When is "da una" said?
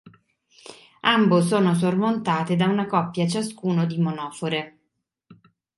2.55-2.87